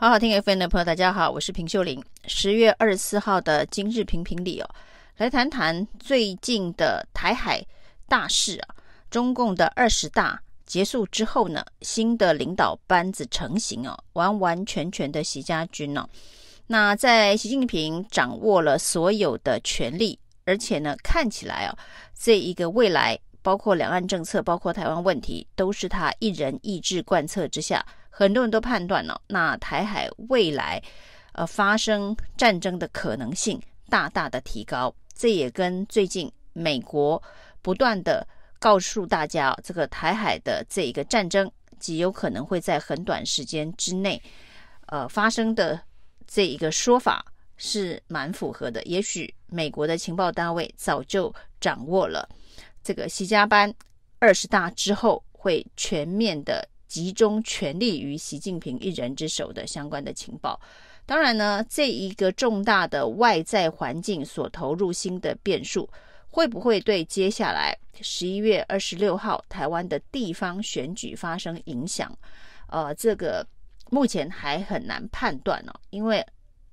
[0.00, 2.02] 好好听 FM 的朋友，大家好，我是平秀玲。
[2.24, 4.66] 十月二十四号的今日评评理哦，
[5.18, 7.62] 来谈谈最近的台海
[8.08, 8.74] 大事啊。
[9.10, 16.08] 中共的二十大结束之后呢，新的领导班子成型哦，完完全全的习家军哦。
[16.68, 21.76] 那在习近平掌握了所有的权力，而且呢，看起来哦，
[22.18, 27.84] 这一个未来包括两岸政策，包括台湾问题，都是他一人意志贯彻之下。
[28.08, 30.82] 很多人都判断了，那台海未来，
[31.32, 34.94] 呃，发生战争的可能性大大的提高。
[35.14, 37.22] 这也跟最近美国
[37.62, 38.26] 不断的
[38.58, 44.20] 告诉大家，这个台海的这一个战争极有可能会在很短时间之内，
[44.86, 45.80] 呃，发生的
[46.26, 47.24] 这一个说法
[47.56, 48.82] 是蛮符合的。
[48.82, 52.28] 也许美国的情报单位早就掌握了
[52.82, 53.72] 这个习家班
[54.18, 56.68] 二十大之后会全面的。
[56.90, 60.60] 集中全力于习近平一人之手的相关的情报，
[61.06, 65.88] 当然呢，这一个重大的外在环境所投入新的变数，
[66.28, 72.12] 会不会对接下来十一月二十六号台湾的地方选举发生影响？
[72.66, 73.46] 呃，这个
[73.88, 76.26] 目前还很难判断哦，因为。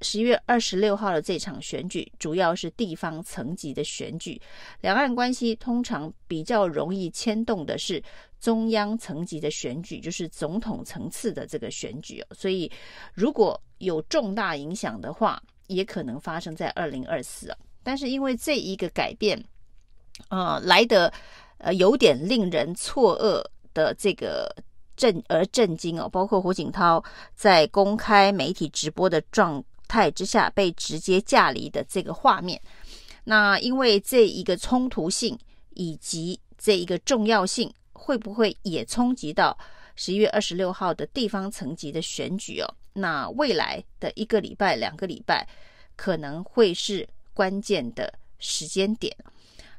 [0.00, 4.40] 十一月二十六号的这场选举，主要是地方层级的选举。
[4.80, 8.00] 两岸关系通常比较容易牵动的是
[8.38, 12.24] 中央层级的选举，就是总统层次的这个选举。
[12.30, 12.70] 所以，
[13.12, 17.52] 如果有重大影响的话，也可能发生在二零二四。
[17.82, 19.42] 但是，因为这一个改变，
[20.28, 21.12] 呃，来的
[21.58, 24.48] 呃有点令人错愕的这个
[24.96, 27.02] 震而震惊哦，包括胡锦涛
[27.34, 29.60] 在公开媒体直播的状。
[29.88, 32.60] 态之下被直接架离的这个画面，
[33.24, 35.36] 那因为这一个冲突性
[35.70, 39.56] 以及这一个重要性，会不会也冲击到
[39.96, 42.74] 十一月二十六号的地方层级的选举哦？
[42.92, 45.48] 那未来的一个礼拜、两个礼拜，
[45.96, 49.16] 可能会是关键的时间点。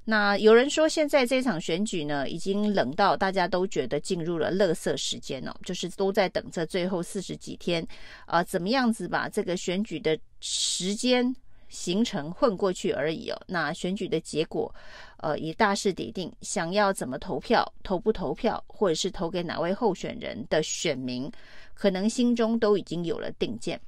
[0.10, 7.84] 那有人说，现在这场选举呢，已经冷到大家都觉得进入了垃圾时间哦，就是都在等着最后四十几天，
[8.26, 11.32] 啊、呃，怎么样子把这个选举的时间
[11.68, 13.40] 行程混过去而已哦。
[13.46, 14.74] 那选举的结果，
[15.18, 21.32] 呃，已大势已定，想要怎么投票、投不投票，或者是投给哪位候选人的选民，
[21.76, 23.80] 可能心中都已经有了定见。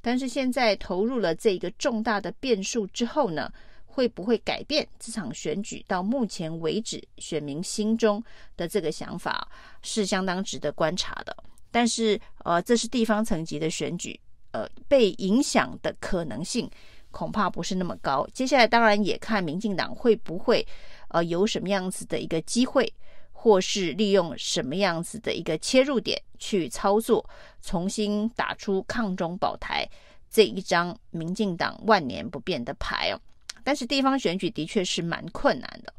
[0.00, 3.48] 但是现在投入了这个重大的变数之后呢，
[3.90, 8.22] 会不会改变这场选举到目前为止选民心中
[8.56, 9.48] 的这个想法
[9.82, 11.36] 是相当值得观察的。
[11.70, 14.18] 但是，呃，这是地方层级的选举，
[14.52, 16.70] 呃，被影响的可能性
[17.10, 18.26] 恐怕不是那么高。
[18.32, 20.66] 接下来，当然也看民进党会不会，
[21.08, 22.90] 呃，有什么样子的一个机会，
[23.32, 27.28] 或是利用什么样子的一个切入点去操作，
[27.60, 29.86] 重新打出抗中保台
[30.30, 33.20] 这一张民进党万年不变的牌哦。
[33.68, 35.92] 但是地方选举的确是蛮困难的。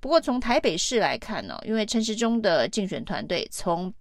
[0.00, 3.94] 不过从台北市来看呢，因为陈时中的竞选团队从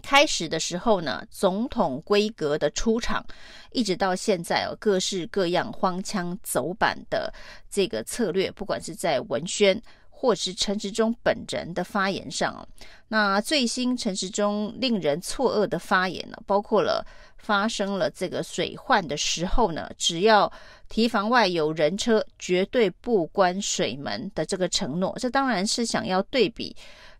[0.00, 3.26] 开始的时候呢，总统规格的出场，
[3.72, 7.34] 一直到现在哦，各式各样荒腔走板的
[7.68, 12.64] 这个策略，不管是在文宣或是陈时中本人的发言上，
[13.08, 17.04] 那最新陈时中令人错愕的发言呢，包括了。
[17.36, 20.50] 发生了这个水患的时候呢，只要
[20.94, 26.76] 堤防外有人车，绝对不关水门的这个承诺，这当然是想要对比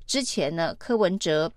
[0.06, 1.52] 之前呢，柯文哲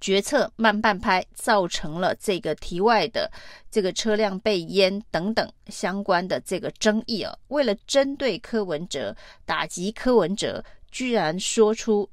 [0.00, 3.28] 决策慢半拍，造成了这个堤外的
[3.68, 7.36] 这个车辆被淹等等相关的这个争议啊。
[7.48, 9.12] 为了针对柯文哲，
[9.44, 12.08] 打击柯文哲，居然说出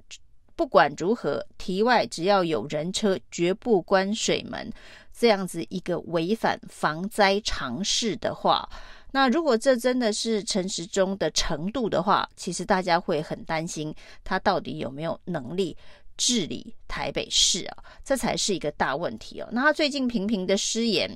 [0.56, 4.74] 不管如何，堤外只要有人车，绝不关水门。
[5.14, 8.68] 这样子一个违反防灾常识的话，
[9.12, 15.76] 那如果这真的是陈时中的程度的话，其实大家会很担心他到底有没有能力
[16.18, 17.78] 治理台北市啊？
[18.04, 19.50] 这才是一个大问题哦。
[19.52, 21.10] 那他最近频频的失言，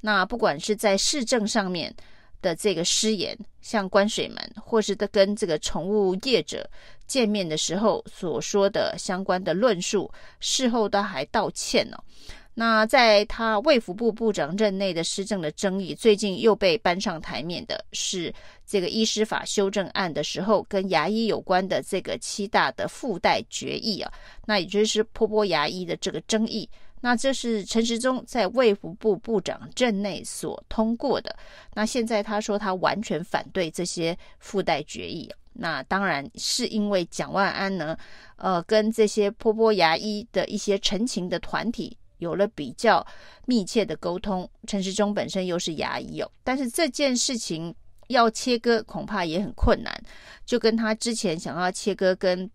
[0.00, 1.94] 那不管是在市政上面
[2.40, 6.68] 的这个失言，像关水门，或是的跟这个宠物业者
[7.06, 11.98] 见面的时候所说的相关的论述，事后都还道歉哦。
[12.56, 18.32] 那在他卫福部部长任内的施政的争议，最近又被搬上台面的是
[18.64, 24.12] 这个医师法修正案的时候，跟牙医有关的这个七大的附带决议啊，
[24.46, 26.68] 那也就是波波牙医的这个争议。
[27.00, 31.36] 那这是陈时中在卫福部部长任内所通过的。
[31.74, 37.94] 那现在他说他完全反对这些附带决议，那当然是因为蒋万安呢，
[38.36, 41.94] 呃，跟这些波波牙医的一些陈情的团体。
[42.24, 43.06] 有了比较
[43.46, 44.50] 密切的沟通。
[44.66, 47.74] 陈时中本身又是牙医哦，但是这件事情
[48.08, 49.94] 要切割恐怕也很困难，
[50.44, 52.50] 就跟他之前想要切割跟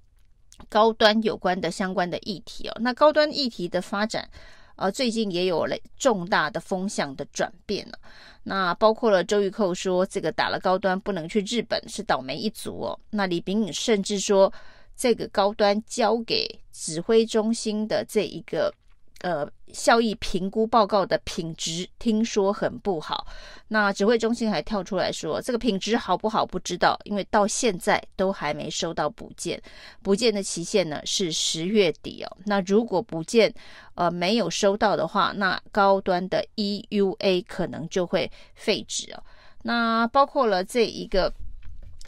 [0.68, 2.78] 高端有关的相关的议题哦。
[2.82, 4.30] 那高端议题的发展，
[4.76, 7.98] 呃，最近也有了重大的风向的转变了。
[8.44, 13.00] 那包括了周玉蔻说，这个打了高端不能去日本是倒霉一族哦。
[13.12, 14.52] 那李秉颖甚至说，
[14.96, 18.74] 这个高端交给指挥中心的这一个。
[19.22, 23.28] 呃，效益评估报告的品质听说很不好。
[23.68, 29.62] 那指挥中心还跳出来说，这个品质好不好不知道，因为到现在都还没收到补件。
[30.02, 32.38] 补件的期限呢是十月底哦。
[32.46, 33.54] 那如果补件
[33.96, 39.24] 呃没有收到的话，那高端的 EUA 可能就会废止哦。
[39.64, 41.34] 那包括了这一个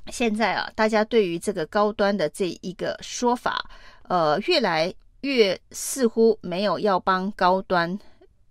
[0.08, 3.70] 现在啊，大家对于这个高端的这一个说法，
[4.04, 4.94] 呃，越来。
[5.22, 7.98] 越似乎没有要帮高端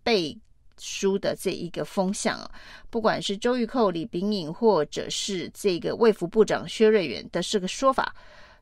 [0.03, 0.37] 背
[0.79, 2.51] 书的这一个风向啊，
[2.89, 8.15] 不管是周玉蔻、李炳颖，或者是这个卫福部长薛瑞元的这个说法，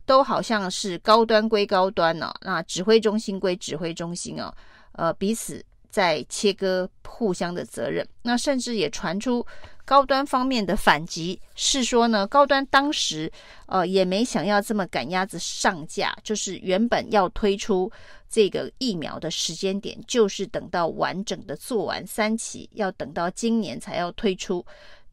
[0.05, 4.53] 都好像是高端归高端呢、啊，那指挥中心归指挥中心啊，
[4.93, 9.47] 呃，彼此在切割互相的责任，那甚至也传出。
[9.89, 13.33] 高端方面的反击是说呢，高端当时
[13.65, 17.91] 呃也没想要这么赶鸭子上架，就是原本要推出
[18.29, 24.63] 这个疫苗的时间点，就是等到完整的做完三期，要等到今年才要推出。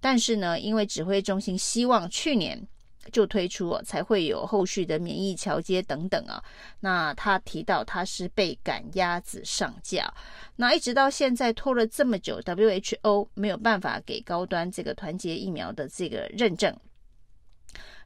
[0.02, 2.68] 但是呢，因为指挥中心希望去年。
[3.12, 6.44] 就推出哦，才会有后续的免疫桥接等等啊。
[6.80, 10.14] 那他提到他是被赶鸭子上架，
[10.56, 16.76] 那一直到现在拖了这么久，WHO 没有办法给高端这个团结疫苗的这个认证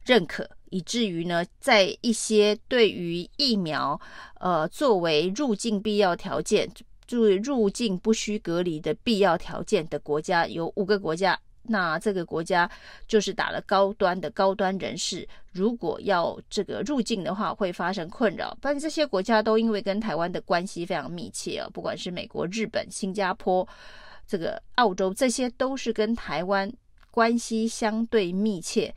[0.04, 4.00] 认可，以至于呢，在一些对于疫苗
[4.38, 6.68] 呃作为入境必要条件，
[7.06, 11.38] 作为入境不需隔离的必要条件的国家，有五个国家。
[11.62, 12.68] 那这个国家
[13.06, 18.56] 就是打了高端的高端人士，如果要这个入境的话，会发生困扰。
[18.60, 23.66] 但这些国家都因为跟台湾的关系非常密切啊，不管是美国、日本、新加坡、
[24.26, 26.72] 这个澳洲，这些都是跟台湾
[27.10, 28.94] 关系相对密切，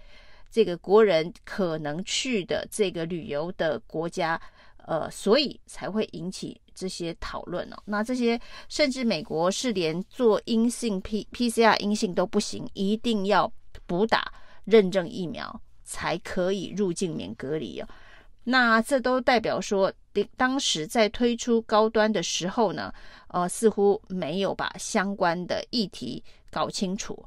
[0.49, 4.39] 这个国人可能去的这个旅游的国家，
[4.85, 6.59] 呃，所以才会引起。
[6.75, 13.53] 这些讨论哦，那这些甚至美国是连做阴性 P PCR 阴性都不行，一定要
[13.85, 14.33] 补打
[14.65, 17.87] 认证疫苗才可以入境免隔离哦。
[18.43, 19.93] 那这都代表说，
[20.35, 22.91] 当时在推出高端的时候呢，
[23.27, 27.23] 呃，似乎没有把相关的议题搞清楚。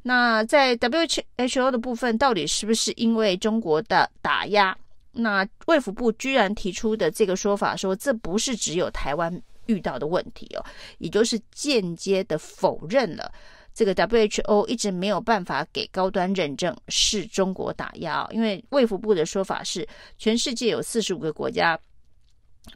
[0.00, 4.74] 那在 WHO 的部分，到底是不是因为中国的打压？
[5.16, 10.64] 那卫福部居然提出的这个说法，说这不是只有台湾遇到的问题哦，
[10.98, 13.32] 也就是间接的否认了
[13.72, 21.78] 这个 WHO 一直没有办法给高端认证是中国打压，因为卫福部的说法是，全世界有四十五个国家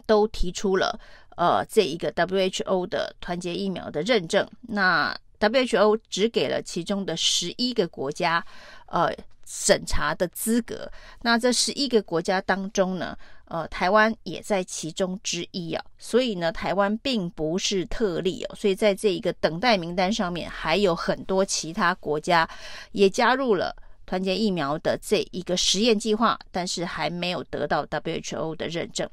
[0.07, 0.99] 都提出了
[1.37, 8.45] 呃这一个 WHO 的团结疫苗的认证，那 WHO 只给了其中的十一个国家
[8.87, 9.15] 呃。
[9.53, 10.89] 审查的资格，
[11.23, 22.49] 那这十一个国家当中呢，呃，台湾也在其中之一啊，所以呢，台湾并不是特例哦，所以在这一个等待名单上面，还有很多其他国家
[22.93, 23.75] 也加入了
[24.07, 29.11] 团结疫苗的这一个实验计划，但是还没有得到 WHO 的认证。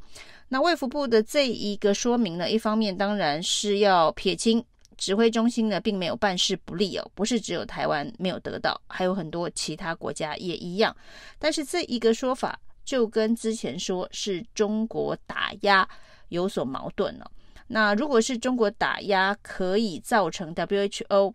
[0.49, 4.63] 那卫福部的这一个说明呢，一方面当然是要撇清。
[4.97, 10.95] 指挥中心呢，并没有办事不利哦，不是只有台湾没有得到，还有很多其他国家也一样。
[11.37, 15.87] 但是这一个说法就跟之前说是中国打压
[16.29, 17.31] 有所矛盾了。
[17.67, 21.33] 那如果是中国打压可以造成 WHO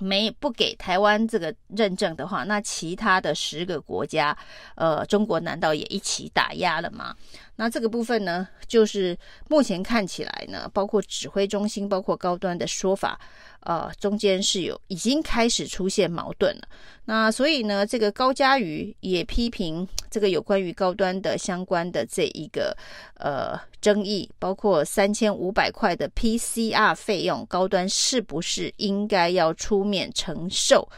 [0.00, 4.36] 没不给台湾这个认证的话，那其他的十个国家，
[4.74, 7.14] 呃，中国难道也一起打压了吗？
[7.56, 9.16] 那这个部分呢，就是
[9.48, 13.20] 目前看起来呢，包括指挥中心，包括高端的说法，
[13.62, 16.62] 呃，中间是有已经开始出现矛盾了。
[17.04, 22.76] 那所以呢，这个高嘉瑜也批评这个有关于高端的相关的这一个
[23.18, 30.88] 呃争议，包括三千五百块的 PCR 费用，高端是不是应该要出面承受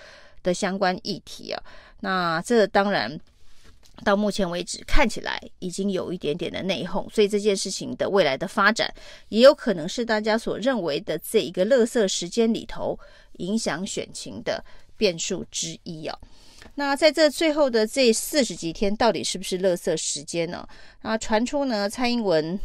[0.42, 1.62] 的相关议题啊？
[2.00, 3.20] 那这当然。
[4.02, 8.92] 到目前为止，看起来已经有一点点的内讧，所以这件事情的未来的发展，
[9.28, 12.98] 也有可能是大家所认为的这一个垃圾时间里头
[13.34, 14.64] 影响选情的
[14.96, 16.18] 变数之一哦。
[16.76, 20.66] 那在这最后的这四十几天，到底是不是垃圾时间呢？
[21.02, 22.58] 啊，传出呢，蔡英文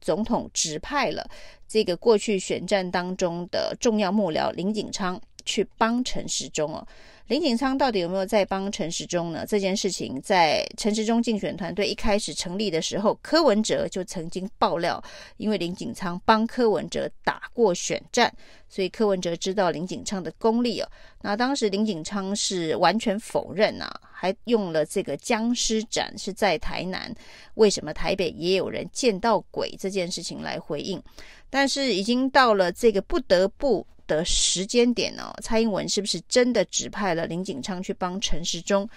[0.00, 1.28] 总统指派了
[1.66, 6.86] 这个过去选战当中的重要幕僚林锦昌去帮陈时中哦。
[7.28, 9.44] 林景昌到底有没有在帮陈时中呢？
[9.44, 15.02] 这件事情在陈时中竞选团队一开始成立的时候，柯文哲就曾经爆料，
[15.36, 18.32] 因为林景昌帮柯文哲打过选战，
[18.68, 20.88] 所以柯文哲知道林景昌的功力哦。
[21.22, 27.12] 那当时林景昌是完全否认啊，还用了这个僵尸展是在台南，
[27.54, 31.02] 为什么台北也有人见到鬼这件事情来回应。
[31.50, 33.84] 但是已经到了这个不得不。
[34.06, 35.34] 的时间点、哦？
[35.42, 38.88] 蔡英文是不是真的指派了林景昌去帮陈时中？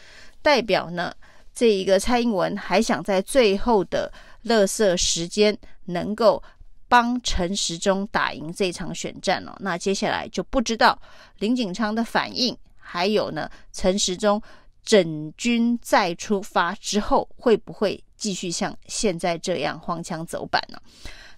[0.42, 1.14] 代表呢？
[1.54, 4.12] 这一个蔡英文还想在最后的
[4.46, 6.42] 垃圾时间能够
[6.88, 9.56] 帮陈时中打赢这场选战、哦？
[9.60, 10.98] 那接下来就不知道
[11.40, 13.50] 林景昌的反应，还有呢？
[13.74, 14.42] 陈时中
[14.84, 20.80] 整军再出发之后，会不会继续像现在这样荒腔走板呢？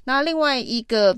[0.04, 1.18] 那另外一个。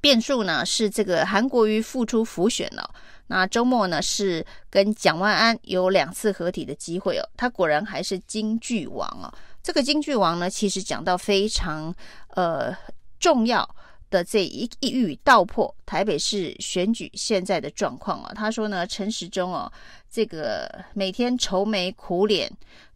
[0.00, 2.88] 变数呢是这个韩国瑜复出浮选了，
[3.26, 9.32] 那周末呢是跟蒋万安有两次合体的机会哦，他果然还是金句王哦。
[9.62, 11.94] 这个金句王呢，其实讲到非常
[12.28, 12.74] 呃
[13.18, 13.68] 重要
[14.08, 18.32] 的这一一语道破台北市选举现在的状况啊。
[18.34, 19.70] 他说呢，陈时中哦，
[20.10, 22.50] 这个每天愁眉苦脸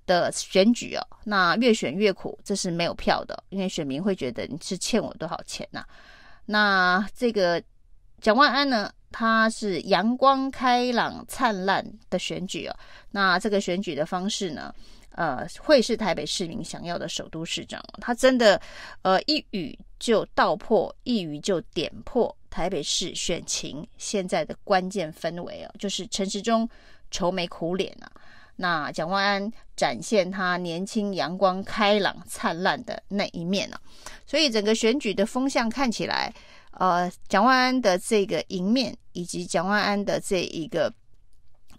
[0.06, 5.84] 的选举哦，那越选越苦，这是没有票的，因为选民会觉得你是欠我多少钱呐、
[6.46, 7.62] 那这个
[8.20, 12.76] 蒋万安呢，他是阳光开朗灿烂的选举哦。
[13.10, 14.74] 那这个选举的方式呢，
[15.10, 17.82] 呃，会是台北市民想要的首都市长。
[18.00, 18.60] 他真的，
[19.02, 26.68] 呃，一语就道破，一语就点破台北市选情现在的关键氛围哦，就是陈时中
[27.10, 28.10] 愁眉苦脸啊。
[28.56, 33.76] 那蒋万安展现他年轻、阳光、开朗、灿烂的那一面呢、
[34.24, 36.32] 所以整个选举的风向看起来，
[36.72, 40.92] 呃，蒋万安的这个赢面，以及蒋万安的这一个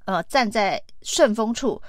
[0.03, 1.81] 呃站在顺风处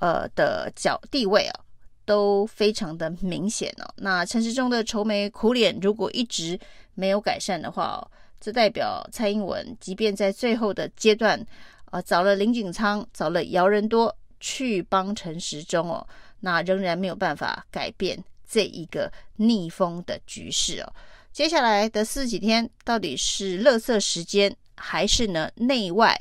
[0.00, 1.60] 呃的角地位啊，
[2.04, 3.88] 都非常的明显哦。
[3.96, 6.60] 那陈时中的愁眉苦脸，如果一直
[6.92, 11.42] 没有改善的话哦，这代表蔡英文即便在最后的阶段，
[11.86, 14.14] 啊，找了林景昌，找了姚人多。
[14.44, 16.06] 去帮陈时中哦，
[16.40, 20.92] 那仍然没有办法改变这一个逆风的局势哦。
[21.32, 26.14] 接下来的四十几天，到底是乐色时间，还是呢内外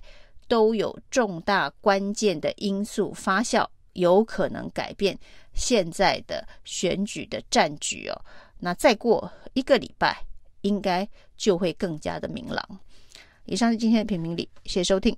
[0.48, 5.20] 都有重大关键的因素发酵，有可能改变
[5.54, 8.22] 现在的选举的战局哦。
[8.60, 10.24] 那再过一个礼拜，
[10.62, 12.80] 应该就会更加的明朗。
[13.44, 15.14] 以上是今天的评评理，谢谢收听。